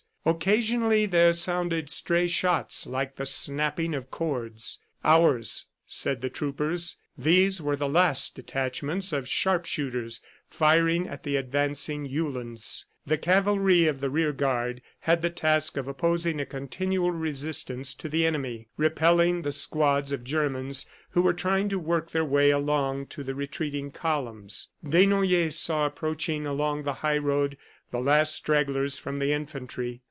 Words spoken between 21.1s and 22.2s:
who were trying to work